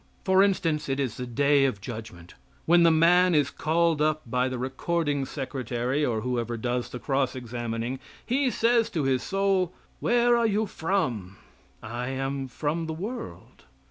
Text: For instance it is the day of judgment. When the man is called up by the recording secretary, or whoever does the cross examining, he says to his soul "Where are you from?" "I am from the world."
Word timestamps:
For 0.25 0.41
instance 0.41 0.89
it 0.89 0.99
is 0.99 1.17
the 1.17 1.27
day 1.27 1.63
of 1.65 1.79
judgment. 1.79 2.33
When 2.65 2.81
the 2.81 2.89
man 2.89 3.35
is 3.35 3.51
called 3.51 4.01
up 4.01 4.23
by 4.25 4.49
the 4.49 4.57
recording 4.57 5.25
secretary, 5.25 6.03
or 6.03 6.21
whoever 6.21 6.57
does 6.57 6.89
the 6.89 6.97
cross 6.97 7.35
examining, 7.35 7.99
he 8.25 8.49
says 8.49 8.89
to 8.89 9.03
his 9.03 9.21
soul 9.21 9.73
"Where 9.99 10.35
are 10.35 10.47
you 10.47 10.65
from?" 10.65 11.37
"I 11.83 12.07
am 12.07 12.47
from 12.47 12.87
the 12.87 12.93
world." 12.95 13.65